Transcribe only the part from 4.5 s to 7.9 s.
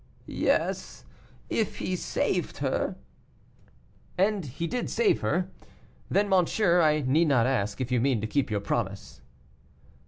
did save her. Then, monsieur, I need not ask